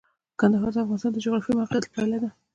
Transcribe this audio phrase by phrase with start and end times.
[0.39, 2.29] کندهار د افغانستان د جغرافیایي موقیعت پایله ده.